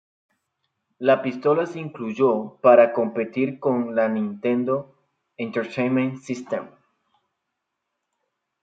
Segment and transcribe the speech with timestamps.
[0.97, 4.95] La pistola se incluyó para competir con la Nintendo
[5.37, 6.67] Entertainment System.